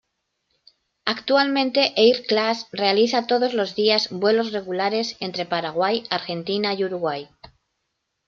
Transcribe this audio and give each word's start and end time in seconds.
Actualmente 1.05 1.93
"Air 1.95 2.25
Class" 2.25 2.65
realiza 2.71 3.27
todos 3.27 3.53
los 3.53 3.75
días 3.75 4.09
vuelos 4.09 4.51
regulares 4.51 5.15
entre 5.19 5.45
Paraguay, 5.45 6.05
Argentina 6.09 6.73
y 6.73 6.83
Uruguay. 6.85 7.29